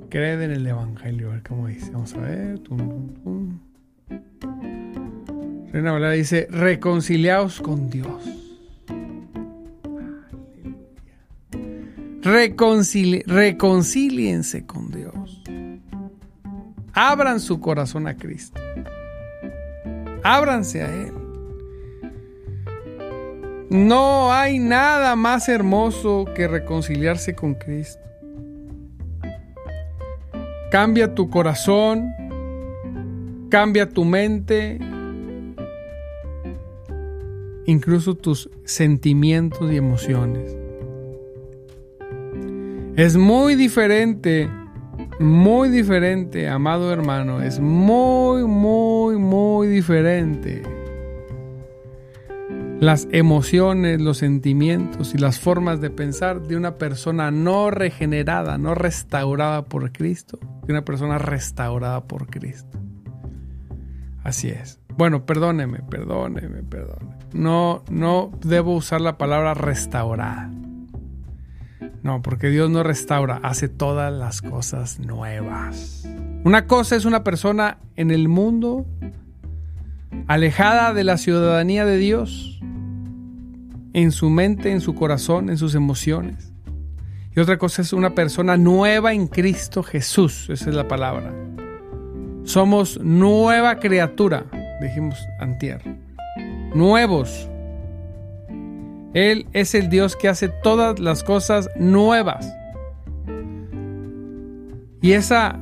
Cree 0.09 0.43
en 0.45 0.51
el 0.51 0.67
Evangelio. 0.67 1.31
A 1.31 1.35
ver 1.35 1.43
cómo 1.43 1.67
dice. 1.67 1.91
Vamos 1.91 2.15
a 2.15 2.21
ver. 2.21 2.61
Reina 5.73 5.93
Valera 5.93 6.13
dice: 6.13 6.47
reconciliaos 6.51 7.61
con 7.61 7.91
Dios. 7.91 8.23
Reconcili 12.23 13.23
reconcíliense 13.27 14.67
con 14.67 14.91
Dios. 14.91 15.26
Abran 16.99 17.41
su 17.41 17.61
corazón 17.61 18.09
a 18.09 18.17
Cristo. 18.17 18.59
Ábranse 20.23 20.83
a 20.83 20.95
Él. 20.95 21.13
No 23.69 24.33
hay 24.33 24.59
nada 24.59 25.15
más 25.15 25.51
hermoso 25.51 26.25
que 26.35 26.49
reconciliarse 26.49 27.35
con 27.35 27.53
Cristo. 27.53 28.01
Cambia 30.71 31.15
tu 31.15 31.29
corazón, 31.29 32.15
cambia 33.51 33.91
tu 33.91 34.07
mente, 34.07 34.79
incluso 37.67 38.15
tus 38.15 38.49
sentimientos 38.65 39.71
y 39.71 39.77
emociones. 39.77 40.57
Es 42.97 43.19
muy 43.19 43.55
diferente, 43.55 44.49
muy 45.19 45.69
diferente, 45.69 46.49
amado 46.49 46.93
hermano, 46.93 47.43
es 47.43 47.61
muy, 47.61 48.45
muy, 48.45 49.17
muy 49.17 49.69
diferente 49.69 50.63
las 52.81 53.09
emociones, 53.11 54.01
los 54.01 54.19
sentimientos 54.19 55.15
y 55.15 55.19
las 55.19 55.41
formas 55.41 55.81
de 55.81 55.91
pensar 55.91 56.43
de 56.43 56.57
una 56.57 56.77
persona 56.77 57.31
no 57.31 57.71
regenerada, 57.71 58.59
no 58.59 58.75
restaurada 58.75 59.65
por 59.65 59.93
Cristo, 59.93 60.39
de 60.67 60.73
una 60.73 60.85
persona 60.85 61.19
restaurada 61.19 62.05
por 62.05 62.27
Cristo. 62.27 62.79
Así 64.23 64.49
es. 64.49 64.81
Bueno, 64.97 65.25
perdóneme, 65.25 65.81
perdóneme, 65.89 66.63
perdóneme. 66.65 67.17
No, 67.33 67.83
no 67.91 68.31
debo 68.43 68.75
usar 68.75 69.01
la 69.01 69.17
palabra 69.17 69.55
restaurada. 69.55 70.51
No, 72.07 72.23
porque 72.23 72.51
Dios 72.51 72.71
no 72.71 72.85
restaura, 72.85 73.41
hace 73.43 73.69
todas 73.69 74.13
las 74.13 74.41
cosas 74.41 75.01
nuevas. 75.01 76.09
Una 76.45 76.69
cosa 76.69 76.95
es 76.95 77.05
una 77.05 77.25
persona 77.25 77.79
en 77.97 78.13
el 78.13 78.29
mundo 78.29 78.87
alejada 80.29 80.95
de 80.95 81.03
la 81.03 81.17
ciudadanía 81.17 81.85
de 81.85 81.97
Dios, 81.97 82.61
en 83.93 84.13
su 84.13 84.31
mente, 84.31 84.71
en 84.71 84.81
su 84.81 84.95
corazón, 84.95 85.51
en 85.51 85.59
sus 85.59 85.75
emociones. 85.75 86.53
Y 87.35 87.41
otra 87.41 87.59
cosa 87.59 87.83
es 87.83 87.93
una 87.93 88.15
persona 88.15 88.57
nueva 88.57 89.13
en 89.13 89.27
Cristo 89.27 89.83
Jesús, 89.83 90.49
esa 90.49 90.71
es 90.71 90.77
la 90.77 90.87
palabra. 90.87 91.35
Somos 92.45 93.01
nueva 93.03 93.81
criatura, 93.81 94.47
dijimos 94.81 95.19
antier. 95.41 95.83
Nuevos. 96.73 97.51
Él 99.17 99.47
es 99.55 99.75
el 99.75 99.89
Dios 99.89 100.15
que 100.15 100.29
hace 100.29 100.51
todas 100.51 101.01
las 101.01 101.25
cosas 101.25 101.71
nuevas. 101.79 102.55
Y 105.01 105.13
esa 105.13 105.59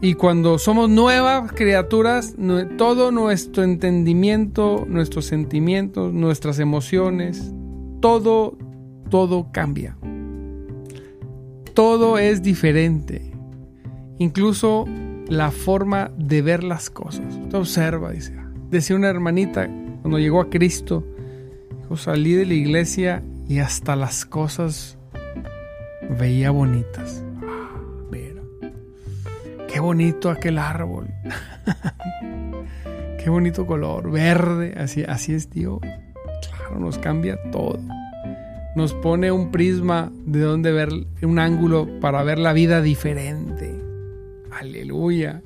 y 0.00 0.14
cuando 0.14 0.56
somos 0.56 0.88
nuevas 0.88 1.50
criaturas, 1.50 2.36
todo 2.78 3.10
nuestro 3.10 3.64
entendimiento, 3.64 4.84
nuestros 4.88 5.24
sentimientos, 5.24 6.14
nuestras 6.14 6.60
emociones, 6.60 7.52
todo, 8.00 8.56
todo 9.10 9.48
cambia. 9.50 9.96
Todo 11.74 12.18
es 12.18 12.40
diferente. 12.40 13.32
Incluso 14.18 14.86
la 15.26 15.50
forma 15.50 16.12
de 16.16 16.40
ver 16.40 16.62
las 16.62 16.88
cosas. 16.88 17.34
Usted 17.34 17.58
observa, 17.58 18.12
dice. 18.12 18.36
Decía 18.70 18.94
una 18.94 19.08
hermanita 19.08 19.68
cuando 20.02 20.20
llegó 20.20 20.40
a 20.40 20.48
Cristo, 20.48 21.04
salí 21.96 22.32
de 22.34 22.46
la 22.46 22.54
iglesia 22.54 23.22
y 23.48 23.58
hasta 23.58 23.96
las 23.96 24.24
cosas 24.24 24.98
veía 26.18 26.50
bonitas. 26.50 27.22
Qué 29.72 29.80
bonito 29.80 30.28
aquel 30.28 30.58
árbol. 30.58 31.08
Qué 33.18 33.30
bonito 33.30 33.66
color, 33.66 34.10
verde. 34.10 34.74
Así, 34.76 35.02
así 35.02 35.32
es 35.32 35.48
Dios. 35.48 35.80
Claro, 35.80 36.78
nos 36.78 36.98
cambia 36.98 37.38
todo. 37.50 37.80
Nos 38.76 38.92
pone 38.92 39.32
un 39.32 39.50
prisma 39.50 40.12
de 40.26 40.40
donde 40.40 40.72
ver, 40.72 40.90
un 41.22 41.38
ángulo 41.38 41.88
para 42.00 42.22
ver 42.22 42.38
la 42.38 42.52
vida 42.52 42.82
diferente. 42.82 43.74
Aleluya. 44.52 45.40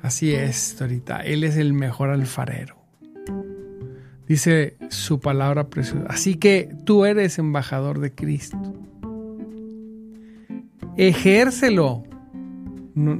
Así 0.00 0.32
es, 0.32 0.80
ahorita. 0.80 1.22
Él 1.22 1.42
es 1.42 1.56
el 1.56 1.72
mejor 1.72 2.10
alfarero. 2.10 2.79
Dice 4.30 4.76
su 4.90 5.18
palabra 5.18 5.70
preciosa. 5.70 6.06
Así 6.08 6.36
que 6.36 6.72
tú 6.84 7.04
eres 7.04 7.40
embajador 7.40 7.98
de 7.98 8.14
Cristo. 8.14 8.56
Ejércelo 10.96 12.04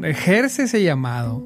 ejerce 0.04 0.62
ese 0.62 0.84
llamado. 0.84 1.44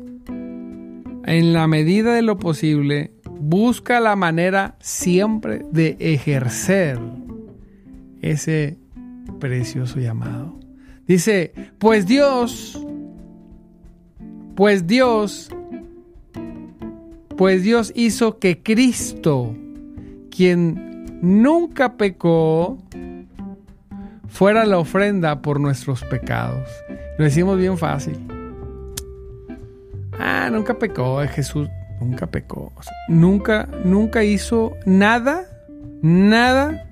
En 1.24 1.54
la 1.54 1.66
medida 1.66 2.12
de 2.12 2.20
lo 2.20 2.38
posible, 2.38 3.14
busca 3.40 4.00
la 4.00 4.16
manera 4.16 4.76
siempre 4.80 5.64
de 5.72 5.96
ejercer 5.98 6.98
ese 8.20 8.76
precioso 9.40 9.98
llamado. 9.98 10.60
Dice, 11.06 11.54
pues 11.78 12.06
Dios, 12.06 12.86
pues 14.56 14.86
Dios, 14.86 15.48
pues 17.36 17.62
Dios 17.62 17.92
hizo 17.94 18.38
que 18.38 18.62
Cristo, 18.62 19.54
quien 20.30 21.18
nunca 21.20 21.96
pecó, 21.96 22.78
fuera 24.28 24.64
la 24.64 24.78
ofrenda 24.78 25.42
por 25.42 25.60
nuestros 25.60 26.04
pecados. 26.04 26.68
Lo 27.18 27.24
decimos 27.24 27.58
bien 27.58 27.78
fácil. 27.78 28.18
Ah, 30.18 30.48
nunca 30.50 30.78
pecó, 30.78 31.22
eh, 31.22 31.28
Jesús 31.28 31.68
nunca 32.00 32.26
pecó. 32.26 32.72
nunca, 33.08 33.68
nunca 33.84 34.24
hizo 34.24 34.76
nada, 34.84 35.44
nada 36.02 36.88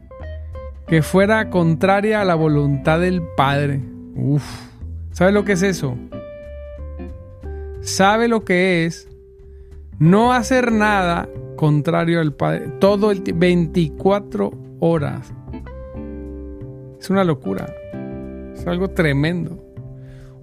que 0.86 1.02
fuera 1.02 1.50
contraria 1.50 2.20
a 2.20 2.24
la 2.24 2.34
voluntad 2.34 3.00
del 3.00 3.22
Padre. 3.36 3.80
Uf, 4.14 4.44
¿sabe 5.12 5.32
lo 5.32 5.44
que 5.44 5.52
es 5.52 5.62
eso? 5.62 5.96
¿Sabe 7.80 8.28
lo 8.28 8.44
que 8.44 8.86
es 8.86 9.08
no 9.98 10.32
hacer 10.32 10.72
nada 10.72 11.28
contrario 11.56 12.20
al 12.20 12.34
Padre? 12.34 12.68
Todo 12.78 13.10
el 13.10 13.22
24 13.22 14.50
horas. 14.80 15.32
Es 17.00 17.10
una 17.10 17.24
locura. 17.24 17.72
Es 18.54 18.66
algo 18.66 18.88
tremendo. 18.88 19.62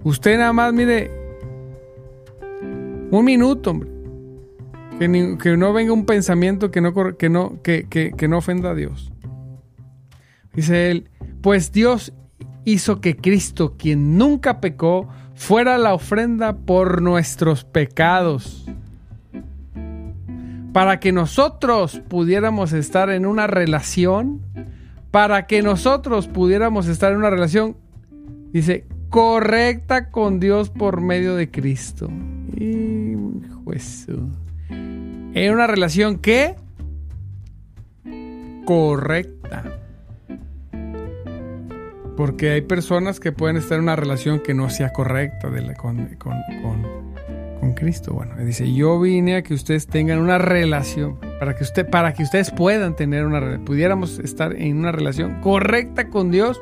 Usted 0.02 0.38
nada 0.38 0.52
más, 0.52 0.72
mire, 0.72 1.10
un 3.10 3.24
minuto, 3.24 3.70
hombre. 3.70 3.90
Que, 4.98 5.56
no 5.56 5.72
venga 5.72 5.92
un 5.92 6.04
pensamiento 6.04 6.70
que 6.70 6.80
no, 6.82 6.92
que, 7.16 7.30
no, 7.30 7.62
que, 7.62 7.86
que 7.88 8.28
no 8.28 8.38
ofenda 8.38 8.70
a 8.70 8.74
Dios. 8.74 9.10
Dice 10.52 10.90
él, 10.90 11.08
pues 11.40 11.72
Dios 11.72 12.12
hizo 12.64 13.00
que 13.00 13.16
Cristo, 13.16 13.76
quien 13.78 14.18
nunca 14.18 14.60
pecó, 14.60 15.08
fuera 15.34 15.78
la 15.78 15.94
ofrenda 15.94 16.56
por 16.56 17.02
nuestros 17.02 17.64
pecados. 17.64 18.66
Para 20.72 21.00
que 21.00 21.12
nosotros 21.12 22.00
pudiéramos 22.08 22.72
estar 22.72 23.10
en 23.10 23.26
una 23.26 23.46
relación 23.46 24.40
para 25.10 25.46
que 25.46 25.62
nosotros 25.62 26.28
pudiéramos 26.28 26.86
estar 26.86 27.12
en 27.12 27.18
una 27.18 27.30
relación, 27.30 27.76
dice, 28.52 28.86
correcta 29.08 30.10
con 30.10 30.38
Dios 30.38 30.70
por 30.70 31.00
medio 31.00 31.34
de 31.34 31.50
Cristo. 31.50 32.08
Hijo 32.56 33.72
En 34.70 35.52
una 35.52 35.66
relación 35.66 36.18
que 36.18 36.54
correcta. 38.64 39.64
Porque 42.16 42.50
hay 42.50 42.60
personas 42.60 43.18
que 43.18 43.32
pueden 43.32 43.56
estar 43.56 43.78
en 43.78 43.84
una 43.84 43.96
relación 43.96 44.40
que 44.40 44.54
no 44.54 44.68
sea 44.70 44.92
correcta 44.92 45.48
con, 45.76 46.06
con 46.18 47.09
Cristo. 47.74 48.14
Bueno, 48.14 48.36
dice, 48.36 48.72
yo 48.72 49.00
vine 49.00 49.36
a 49.36 49.42
que 49.42 49.54
ustedes 49.54 49.86
tengan 49.86 50.18
una 50.18 50.38
relación 50.38 51.18
para 51.38 51.54
que, 51.54 51.64
usted, 51.64 51.88
para 51.88 52.12
que 52.12 52.22
ustedes 52.22 52.50
puedan 52.50 52.96
tener 52.96 53.26
una 53.26 53.60
pudiéramos 53.64 54.18
estar 54.18 54.54
en 54.54 54.78
una 54.78 54.92
relación 54.92 55.40
correcta 55.40 56.08
con 56.08 56.30
Dios 56.30 56.60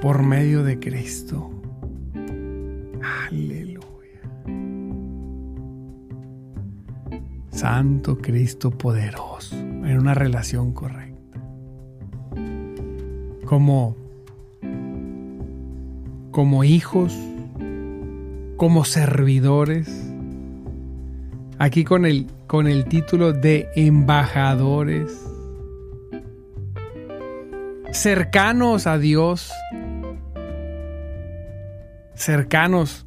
por 0.00 0.22
medio 0.22 0.62
de 0.62 0.78
Cristo. 0.78 1.50
Aleluya. 3.28 3.84
Santo 7.50 8.18
Cristo 8.18 8.70
poderoso, 8.70 9.56
en 9.56 9.98
una 9.98 10.14
relación 10.14 10.72
correcta. 10.72 11.40
Como 13.46 13.96
como 16.34 16.64
hijos, 16.64 17.16
como 18.56 18.84
servidores, 18.84 19.88
aquí 21.58 21.84
con 21.84 22.06
el 22.06 22.26
con 22.46 22.68
el 22.68 22.84
título 22.84 23.32
de 23.32 23.68
embajadores, 23.74 25.26
cercanos 27.90 28.86
a 28.86 28.98
Dios, 28.98 29.50
cercanos, 32.14 33.06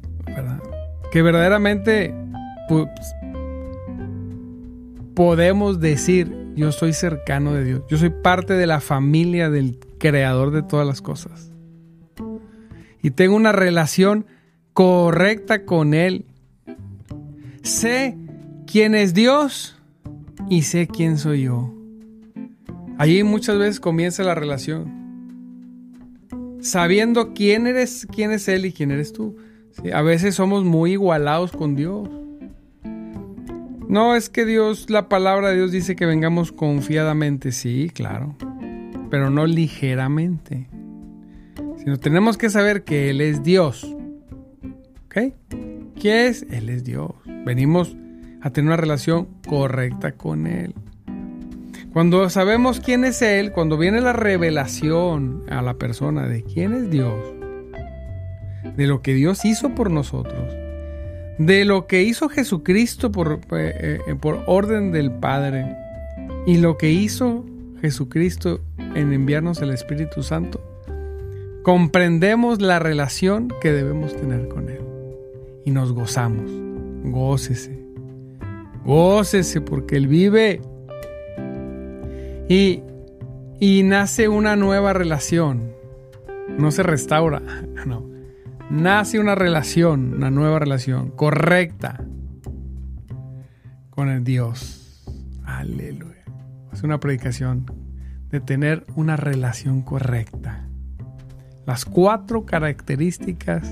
que 1.10 1.22
verdaderamente 1.22 2.14
pues, 2.68 2.86
podemos 5.14 5.80
decir, 5.80 6.30
yo 6.54 6.72
soy 6.72 6.92
cercano 6.92 7.54
de 7.54 7.64
Dios, 7.64 7.82
yo 7.88 7.96
soy 7.96 8.10
parte 8.10 8.54
de 8.54 8.66
la 8.66 8.80
familia 8.80 9.48
del 9.48 9.78
creador 9.98 10.50
de 10.50 10.62
todas 10.62 10.86
las 10.86 11.00
cosas. 11.00 11.52
Y 13.00 13.12
tengo 13.12 13.36
una 13.36 13.52
relación 13.52 14.26
correcta 14.78 15.64
con 15.64 15.92
Él. 15.92 16.24
Sé 17.62 18.16
quién 18.64 18.94
es 18.94 19.12
Dios 19.12 19.76
y 20.48 20.62
sé 20.62 20.86
quién 20.86 21.18
soy 21.18 21.42
yo. 21.42 21.74
Allí 22.96 23.24
muchas 23.24 23.58
veces 23.58 23.80
comienza 23.80 24.22
la 24.22 24.36
relación. 24.36 24.86
Sabiendo 26.60 27.34
quién 27.34 27.66
eres, 27.66 28.06
quién 28.14 28.30
es 28.30 28.46
Él 28.46 28.66
y 28.66 28.72
quién 28.72 28.92
eres 28.92 29.12
tú. 29.12 29.36
a 29.92 30.02
veces 30.02 30.36
somos 30.36 30.62
muy 30.62 30.92
igualados 30.92 31.50
con 31.50 31.74
Dios. 31.74 32.08
No 33.88 34.14
es 34.14 34.30
que 34.30 34.44
Dios, 34.44 34.90
la 34.90 35.08
palabra 35.08 35.48
de 35.48 35.56
Dios 35.56 35.72
dice 35.72 35.96
que 35.96 36.06
vengamos 36.06 36.52
confiadamente, 36.52 37.50
sí, 37.50 37.90
claro, 37.92 38.36
pero 39.10 39.28
no 39.28 39.44
ligeramente. 39.44 40.68
Sino 41.78 41.96
tenemos 41.98 42.38
que 42.38 42.48
saber 42.48 42.84
que 42.84 43.10
Él 43.10 43.20
es 43.20 43.42
Dios. 43.42 43.97
¿Ok? 45.08 45.32
¿Quién 45.98 46.26
es? 46.26 46.44
Él 46.50 46.68
es 46.68 46.84
Dios. 46.84 47.12
Venimos 47.46 47.96
a 48.42 48.50
tener 48.50 48.68
una 48.68 48.76
relación 48.76 49.26
correcta 49.48 50.12
con 50.12 50.46
Él. 50.46 50.74
Cuando 51.94 52.28
sabemos 52.28 52.80
quién 52.80 53.04
es 53.06 53.22
Él, 53.22 53.52
cuando 53.52 53.78
viene 53.78 54.02
la 54.02 54.12
revelación 54.12 55.44
a 55.48 55.62
la 55.62 55.74
persona 55.74 56.28
de 56.28 56.44
quién 56.44 56.74
es 56.74 56.90
Dios, 56.90 57.18
de 58.76 58.86
lo 58.86 59.00
que 59.00 59.14
Dios 59.14 59.46
hizo 59.46 59.74
por 59.74 59.90
nosotros, 59.90 60.54
de 61.38 61.64
lo 61.64 61.86
que 61.86 62.02
hizo 62.02 62.28
Jesucristo 62.28 63.10
por, 63.10 63.40
eh, 63.52 64.00
eh, 64.06 64.14
por 64.14 64.42
orden 64.46 64.92
del 64.92 65.10
Padre 65.10 65.74
y 66.46 66.58
lo 66.58 66.76
que 66.76 66.90
hizo 66.90 67.46
Jesucristo 67.80 68.60
en 68.94 69.14
enviarnos 69.14 69.62
el 69.62 69.70
Espíritu 69.70 70.22
Santo, 70.22 70.62
comprendemos 71.62 72.60
la 72.60 72.78
relación 72.78 73.48
que 73.62 73.72
debemos 73.72 74.14
tener 74.14 74.48
con 74.48 74.68
Él 74.68 74.77
y 75.68 75.70
nos 75.70 75.92
gozamos. 75.92 76.50
Gócese, 77.04 77.78
Gócese 78.86 79.60
porque 79.60 79.96
Él 79.96 80.08
vive. 80.08 80.62
Y, 82.48 82.82
y 83.60 83.82
nace 83.82 84.28
una 84.28 84.56
nueva 84.56 84.94
relación. 84.94 85.70
No 86.58 86.70
se 86.70 86.82
restaura, 86.82 87.42
no. 87.86 88.08
Nace 88.70 89.18
una 89.18 89.34
relación, 89.34 90.14
una 90.14 90.30
nueva 90.30 90.58
relación 90.58 91.10
correcta 91.10 92.02
con 93.90 94.08
el 94.08 94.24
Dios. 94.24 95.04
Aleluya. 95.44 96.24
Es 96.72 96.82
una 96.82 96.98
predicación 96.98 97.66
de 98.30 98.40
tener 98.40 98.86
una 98.96 99.16
relación 99.16 99.82
correcta. 99.82 100.66
Las 101.66 101.84
cuatro 101.84 102.46
características 102.46 103.70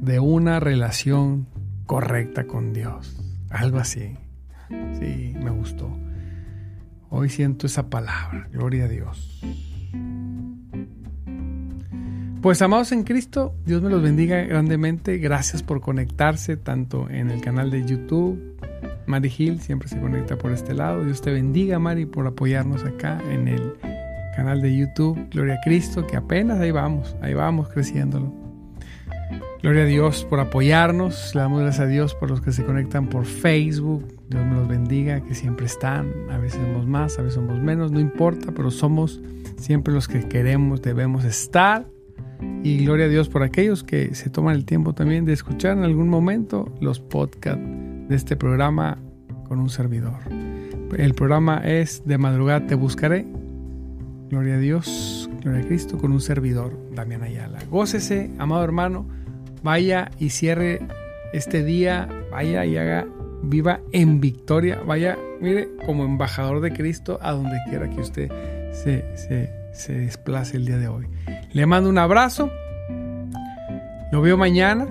de 0.00 0.18
una 0.18 0.60
relación 0.60 1.46
correcta 1.86 2.46
con 2.46 2.72
Dios. 2.72 3.20
Algo 3.50 3.78
así. 3.78 4.16
Sí, 4.98 5.34
me 5.42 5.50
gustó. 5.50 5.90
Hoy 7.10 7.28
siento 7.28 7.66
esa 7.66 7.90
palabra. 7.90 8.48
Gloria 8.52 8.84
a 8.84 8.88
Dios. 8.88 9.40
Pues 12.40 12.62
amados 12.62 12.92
en 12.92 13.04
Cristo, 13.04 13.54
Dios 13.66 13.82
me 13.82 13.90
los 13.90 14.02
bendiga 14.02 14.40
grandemente. 14.44 15.18
Gracias 15.18 15.62
por 15.62 15.80
conectarse 15.80 16.56
tanto 16.56 17.10
en 17.10 17.30
el 17.30 17.42
canal 17.42 17.70
de 17.70 17.84
YouTube. 17.84 18.56
Mari 19.06 19.28
Gil 19.28 19.60
siempre 19.60 19.88
se 19.88 20.00
conecta 20.00 20.38
por 20.38 20.52
este 20.52 20.72
lado. 20.72 21.04
Dios 21.04 21.20
te 21.20 21.32
bendiga, 21.32 21.78
Mari, 21.78 22.06
por 22.06 22.26
apoyarnos 22.26 22.84
acá 22.84 23.20
en 23.30 23.48
el 23.48 23.74
canal 24.34 24.62
de 24.62 24.74
YouTube. 24.74 25.28
Gloria 25.30 25.54
a 25.54 25.60
Cristo, 25.60 26.06
que 26.06 26.16
apenas 26.16 26.60
ahí 26.60 26.70
vamos, 26.70 27.14
ahí 27.20 27.34
vamos 27.34 27.68
creciéndolo. 27.68 28.39
Gloria 29.62 29.82
a 29.82 29.86
Dios 29.86 30.24
por 30.24 30.40
apoyarnos. 30.40 31.34
Le 31.34 31.42
damos 31.42 31.60
gracias 31.60 31.84
a 31.84 31.86
Dios 31.86 32.14
por 32.14 32.30
los 32.30 32.40
que 32.40 32.50
se 32.50 32.64
conectan 32.64 33.08
por 33.08 33.26
Facebook. 33.26 34.06
Dios 34.30 34.46
me 34.46 34.54
los 34.54 34.66
bendiga, 34.66 35.20
que 35.20 35.34
siempre 35.34 35.66
están. 35.66 36.10
A 36.30 36.38
veces 36.38 36.62
somos 36.62 36.86
más, 36.86 37.18
a 37.18 37.22
veces 37.22 37.34
somos 37.34 37.60
menos, 37.60 37.92
no 37.92 38.00
importa, 38.00 38.52
pero 38.52 38.70
somos 38.70 39.20
siempre 39.58 39.92
los 39.92 40.08
que 40.08 40.26
queremos, 40.28 40.80
debemos 40.80 41.24
estar. 41.24 41.86
Y 42.62 42.86
gloria 42.86 43.04
a 43.04 43.08
Dios 43.10 43.28
por 43.28 43.42
aquellos 43.42 43.84
que 43.84 44.14
se 44.14 44.30
toman 44.30 44.54
el 44.54 44.64
tiempo 44.64 44.94
también 44.94 45.26
de 45.26 45.34
escuchar 45.34 45.76
en 45.76 45.84
algún 45.84 46.08
momento 46.08 46.74
los 46.80 46.98
podcasts 46.98 47.62
de 48.08 48.16
este 48.16 48.36
programa 48.36 48.96
con 49.46 49.58
un 49.58 49.68
servidor. 49.68 50.20
El 50.96 51.12
programa 51.12 51.58
es 51.58 52.02
De 52.06 52.16
madrugada 52.16 52.66
te 52.66 52.74
buscaré. 52.74 53.26
Gloria 54.30 54.54
a 54.54 54.58
Dios, 54.58 55.28
gloria 55.42 55.60
a 55.60 55.66
Cristo 55.66 55.98
con 55.98 56.12
un 56.12 56.20
servidor, 56.22 56.78
Damián 56.94 57.22
Ayala. 57.22 57.58
Gócese, 57.68 58.30
amado 58.38 58.64
hermano 58.64 59.19
vaya 59.62 60.10
y 60.18 60.30
cierre 60.30 60.80
este 61.32 61.62
día, 61.62 62.08
vaya 62.30 62.64
y 62.64 62.76
haga, 62.76 63.06
viva 63.42 63.80
en 63.92 64.20
victoria, 64.20 64.80
vaya, 64.86 65.18
mire, 65.40 65.68
como 65.86 66.04
embajador 66.04 66.60
de 66.60 66.72
Cristo 66.72 67.18
a 67.22 67.32
donde 67.32 67.58
quiera 67.68 67.88
que 67.88 68.00
usted 68.00 68.30
se, 68.72 69.04
se, 69.16 69.52
se 69.72 69.94
desplace 69.94 70.56
el 70.56 70.66
día 70.66 70.78
de 70.78 70.88
hoy. 70.88 71.06
Le 71.52 71.66
mando 71.66 71.88
un 71.88 71.98
abrazo, 71.98 72.50
lo 74.12 74.20
veo 74.20 74.36
mañana, 74.36 74.86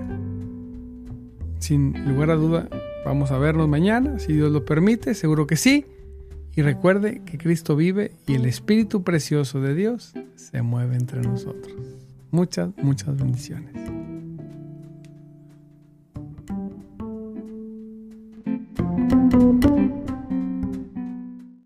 sin 1.58 2.08
lugar 2.08 2.30
a 2.30 2.36
duda, 2.36 2.68
vamos 3.04 3.30
a 3.30 3.38
vernos 3.38 3.68
mañana, 3.68 4.18
si 4.18 4.32
Dios 4.32 4.50
lo 4.50 4.64
permite, 4.64 5.14
seguro 5.14 5.46
que 5.46 5.56
sí. 5.56 5.86
Y 6.56 6.62
recuerde 6.62 7.22
que 7.24 7.38
Cristo 7.38 7.76
vive 7.76 8.12
y 8.26 8.34
el 8.34 8.44
Espíritu 8.44 9.04
Precioso 9.04 9.60
de 9.60 9.74
Dios 9.74 10.14
se 10.34 10.62
mueve 10.62 10.96
entre 10.96 11.20
nosotros. 11.20 11.76
Muchas, 12.32 12.70
muchas 12.82 13.16
bendiciones. 13.16 13.99